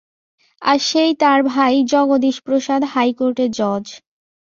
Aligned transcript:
আর 0.61 0.77
সেই 0.89 1.11
তার 1.15 1.39
ভাই 1.51 1.73
জগদীশপ্রসাদ, 1.91 2.81
হাইকোর্টের 2.93 3.49
জজ। 3.51 3.85